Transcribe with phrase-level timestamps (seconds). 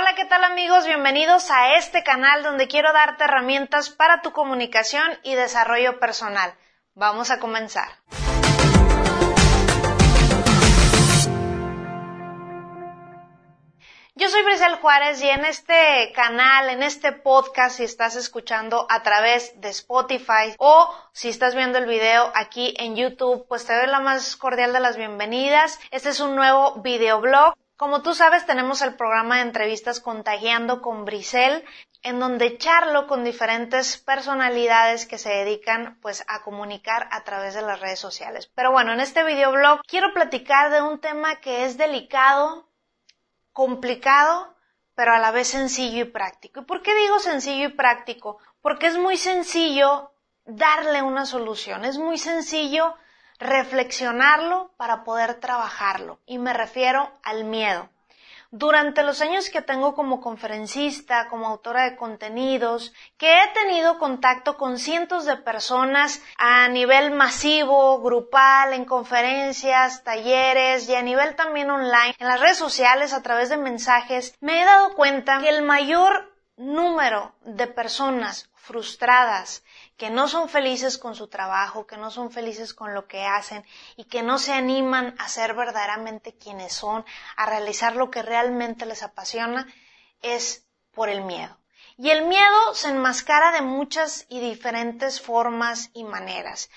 [0.00, 0.86] Hola, ¿qué tal amigos?
[0.86, 6.54] Bienvenidos a este canal donde quiero darte herramientas para tu comunicación y desarrollo personal.
[6.94, 7.86] Vamos a comenzar.
[14.14, 19.02] Yo soy Brisel Juárez y en este canal, en este podcast, si estás escuchando a
[19.02, 23.88] través de Spotify o si estás viendo el video aquí en YouTube, pues te doy
[23.88, 25.78] la más cordial de las bienvenidas.
[25.90, 31.06] Este es un nuevo videoblog como tú sabes, tenemos el programa de entrevistas Contagiando con
[31.06, 31.64] Brisel,
[32.02, 37.62] en donde charlo con diferentes personalidades que se dedican pues a comunicar a través de
[37.62, 38.50] las redes sociales.
[38.54, 42.68] Pero bueno, en este videoblog quiero platicar de un tema que es delicado,
[43.54, 44.54] complicado,
[44.94, 46.60] pero a la vez sencillo y práctico.
[46.60, 48.36] ¿Y por qué digo sencillo y práctico?
[48.60, 50.12] Porque es muy sencillo
[50.44, 52.94] darle una solución, es muy sencillo
[53.40, 56.20] reflexionarlo para poder trabajarlo.
[56.26, 57.88] Y me refiero al miedo.
[58.52, 64.56] Durante los años que tengo como conferencista, como autora de contenidos, que he tenido contacto
[64.56, 71.70] con cientos de personas a nivel masivo, grupal, en conferencias, talleres y a nivel también
[71.70, 75.62] online, en las redes sociales, a través de mensajes, me he dado cuenta que el
[75.62, 79.64] mayor número de personas frustradas,
[80.00, 83.66] que no son felices con su trabajo, que no son felices con lo que hacen
[83.98, 87.04] y que no se animan a ser verdaderamente quienes son,
[87.36, 89.66] a realizar lo que realmente les apasiona,
[90.22, 91.54] es por el miedo.
[91.98, 96.70] Y el miedo se enmascara de muchas y diferentes formas y maneras.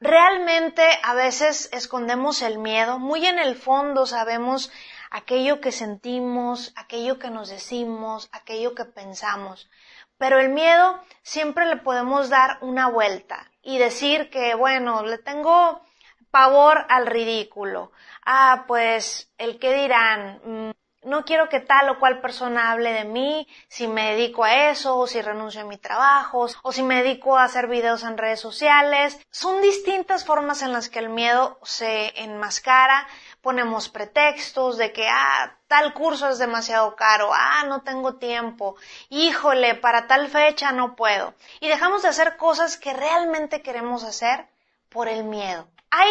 [0.00, 4.72] Realmente a veces escondemos el miedo, muy en el fondo sabemos
[5.12, 9.70] aquello que sentimos, aquello que nos decimos, aquello que pensamos,
[10.18, 15.82] pero el miedo siempre le podemos dar una vuelta y decir que, bueno, le tengo
[16.30, 17.92] pavor al ridículo.
[18.24, 20.70] Ah, pues, el que dirán, mm,
[21.02, 24.96] no quiero que tal o cual persona hable de mí, si me dedico a eso,
[24.98, 28.40] o si renuncio a mi trabajo, o si me dedico a hacer videos en redes
[28.40, 29.18] sociales.
[29.30, 33.06] Son distintas formas en las que el miedo se enmascara
[33.46, 38.74] ponemos pretextos de que, ah, tal curso es demasiado caro, ah, no tengo tiempo,
[39.08, 41.32] híjole, para tal fecha no puedo.
[41.60, 44.48] Y dejamos de hacer cosas que realmente queremos hacer
[44.88, 45.68] por el miedo.
[45.90, 46.08] Hay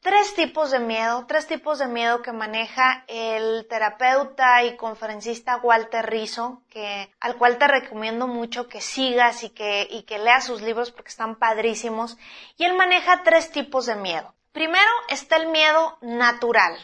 [0.00, 6.06] tres tipos de miedo, tres tipos de miedo que maneja el terapeuta y conferencista Walter
[6.06, 10.62] Rizzo, que, al cual te recomiendo mucho que sigas y que, y que leas sus
[10.62, 12.16] libros porque están padrísimos.
[12.56, 14.34] Y él maneja tres tipos de miedo.
[14.52, 16.78] Primero está el miedo natural.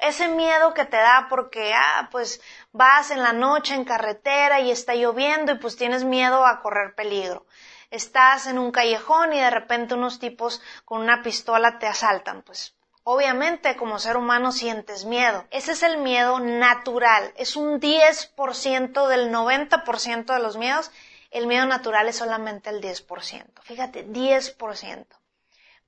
[0.00, 2.40] Ese miedo que te da porque, ah, pues
[2.72, 6.94] vas en la noche en carretera y está lloviendo y pues tienes miedo a correr
[6.94, 7.46] peligro.
[7.90, 12.42] Estás en un callejón y de repente unos tipos con una pistola te asaltan.
[12.42, 12.74] Pues
[13.04, 15.46] obviamente como ser humano sientes miedo.
[15.50, 17.32] Ese es el miedo natural.
[17.36, 20.90] Es un 10% del 90% de los miedos.
[21.30, 23.62] El miedo natural es solamente el 10%.
[23.62, 25.06] Fíjate, 10%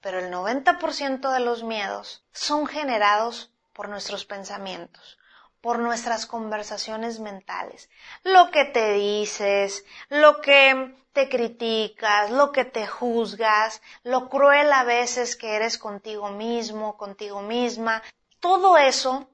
[0.02, 5.18] pero el 90% de los miedos son generados por nuestros pensamientos,
[5.60, 7.88] por nuestras conversaciones mentales.
[8.24, 14.84] Lo que te dices, lo que te criticas, lo que te juzgas, lo cruel a
[14.84, 18.02] veces que eres contigo mismo, contigo misma,
[18.40, 19.28] todo eso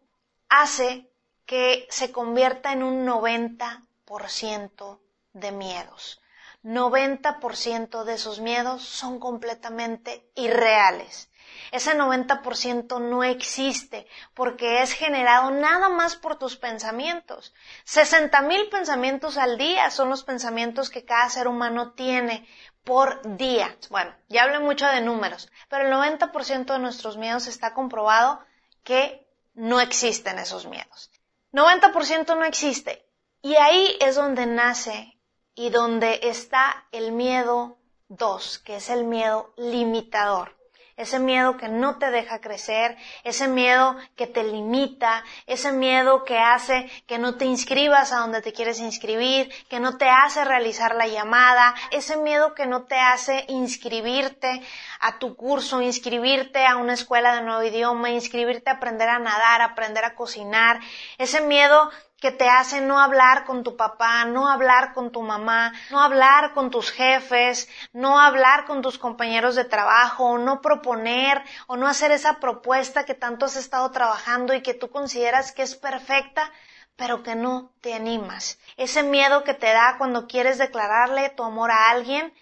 [0.48, 1.10] hace
[1.46, 5.00] que se convierta en un 90%
[5.32, 6.20] de miedos.
[6.64, 11.30] 90% de esos miedos son completamente irreales.
[11.70, 17.54] Ese 90% no existe porque es generado nada más por tus pensamientos.
[17.86, 22.46] 60.000 pensamientos al día son los pensamientos que cada ser humano tiene
[22.84, 23.76] por día.
[23.90, 28.40] Bueno, ya hablé mucho de números, pero el 90% de nuestros miedos está comprobado
[28.82, 31.10] que no existen esos miedos.
[31.52, 33.04] 90% no existe.
[33.42, 35.18] Y ahí es donde nace
[35.54, 37.78] y donde está el miedo
[38.08, 40.57] 2, que es el miedo limitador.
[40.98, 46.38] Ese miedo que no te deja crecer, ese miedo que te limita, ese miedo que
[46.38, 50.96] hace que no te inscribas a donde te quieres inscribir, que no te hace realizar
[50.96, 54.60] la llamada, ese miedo que no te hace inscribirte
[55.00, 59.62] a tu curso, inscribirte a una escuela de nuevo idioma, inscribirte a aprender a nadar,
[59.62, 60.80] aprender a cocinar,
[61.16, 65.72] ese miedo que te hace no hablar con tu papá, no hablar con tu mamá,
[65.90, 71.76] no hablar con tus jefes, no hablar con tus compañeros de trabajo, no proponer o
[71.76, 75.76] no hacer esa propuesta que tanto has estado trabajando y que tú consideras que es
[75.76, 76.50] perfecta,
[76.96, 78.58] pero que no te animas.
[78.76, 82.34] Ese miedo que te da cuando quieres declararle tu amor a alguien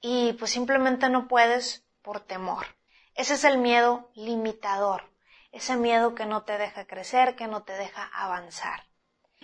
[0.00, 2.66] y pues simplemente no puedes por temor.
[3.16, 5.10] Ese es el miedo limitador,
[5.50, 8.93] ese miedo que no te deja crecer, que no te deja avanzar.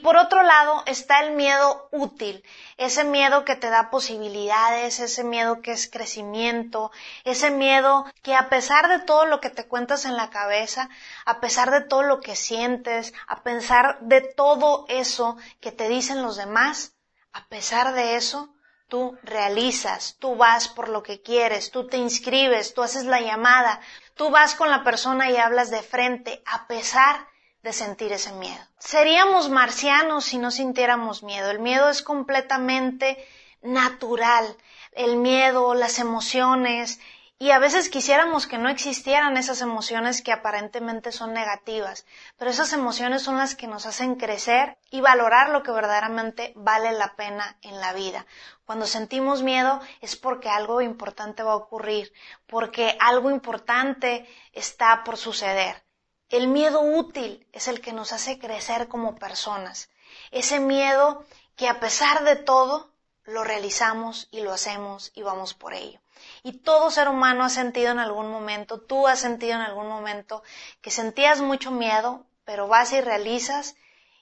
[0.03, 2.43] Por otro lado está el miedo útil,
[2.79, 6.91] ese miedo que te da posibilidades, ese miedo que es crecimiento,
[7.25, 10.89] ese miedo que a pesar de todo lo que te cuentas en la cabeza,
[11.27, 16.23] a pesar de todo lo que sientes, a pesar de todo eso que te dicen
[16.23, 16.95] los demás,
[17.33, 18.55] a pesar de eso,
[18.89, 23.81] tú realizas, tú vas por lo que quieres, tú te inscribes, tú haces la llamada,
[24.15, 27.30] tú vas con la persona y hablas de frente, a pesar
[27.63, 28.63] de sentir ese miedo.
[28.79, 31.51] Seríamos marcianos si no sintiéramos miedo.
[31.51, 33.25] El miedo es completamente
[33.63, 34.57] natural.
[34.93, 37.01] El miedo, las emociones,
[37.43, 42.05] y a veces quisiéramos que no existieran esas emociones que aparentemente son negativas,
[42.37, 46.93] pero esas emociones son las que nos hacen crecer y valorar lo que verdaderamente vale
[46.93, 48.27] la pena en la vida.
[48.67, 52.13] Cuando sentimos miedo es porque algo importante va a ocurrir,
[52.47, 55.83] porque algo importante está por suceder.
[56.31, 59.91] El miedo útil es el que nos hace crecer como personas.
[60.31, 61.25] Ese miedo
[61.57, 62.93] que a pesar de todo
[63.25, 66.01] lo realizamos y lo hacemos y vamos por ello.
[66.45, 70.45] Y todo ser humano ha sentido en algún momento, tú has sentido en algún momento
[70.81, 73.75] que sentías mucho miedo, pero vas y realizas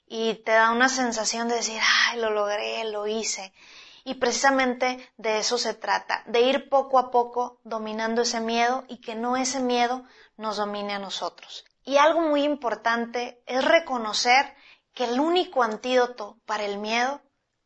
[0.07, 3.53] y te da una sensación de decir, ay, lo logré, lo hice.
[4.05, 9.03] Y precisamente de eso se trata, de ir poco a poco dominando ese miedo y
[9.03, 10.05] que no ese miedo
[10.39, 11.67] nos domine a nosotros.
[11.89, 14.55] Y algo muy importante es reconocer
[14.93, 17.23] que el único antídoto para el miedo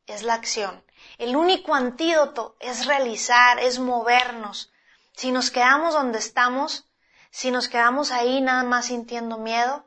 [0.06, 0.84] es la acción.
[1.18, 4.72] El único antídoto es realizar, es movernos.
[5.12, 6.88] Si nos quedamos donde estamos,
[7.32, 9.84] si nos quedamos ahí nada más sintiendo miedo,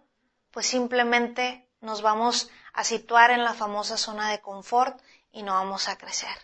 [0.51, 5.01] pues simplemente nos vamos a situar en la famosa zona de confort
[5.31, 6.35] y no vamos a crecer.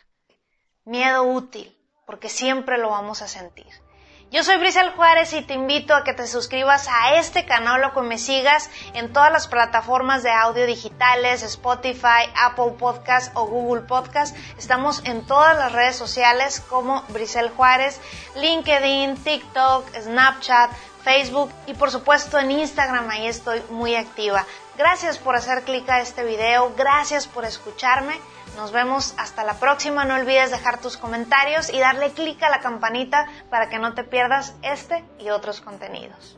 [0.85, 3.90] Miedo útil, porque siempre lo vamos a sentir.
[4.31, 7.93] Yo soy Brisel Juárez y te invito a que te suscribas a este canal o
[7.93, 13.81] que me sigas en todas las plataformas de audio digitales, Spotify, Apple Podcast o Google
[13.81, 14.33] Podcast.
[14.57, 17.99] Estamos en todas las redes sociales como Brisel Juárez,
[18.37, 20.71] LinkedIn, TikTok, Snapchat,
[21.03, 24.45] Facebook y por supuesto en Instagram, ahí estoy muy activa.
[24.77, 28.17] Gracias por hacer clic a este video, gracias por escucharme.
[28.55, 30.05] Nos vemos hasta la próxima.
[30.05, 34.03] No olvides dejar tus comentarios y darle clic a la campanita para que no te
[34.03, 36.37] pierdas este y otros contenidos.